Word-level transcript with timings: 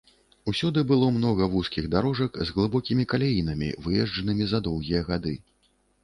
Усюды 0.51 0.83
было 0.91 1.09
многа 1.17 1.49
вузкіх 1.55 1.89
дарожак 1.95 2.39
з 2.49 2.55
глыбокімі 2.55 3.05
каляінамі, 3.11 3.69
выезджанымі 3.89 4.43
за 4.55 4.63
доўгія 4.69 5.01
гады. 5.11 5.35